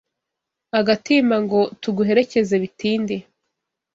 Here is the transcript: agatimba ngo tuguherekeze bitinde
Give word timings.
agatimba 0.79 1.35
ngo 1.43 1.59
tuguherekeze 1.81 2.55
bitinde 2.63 3.15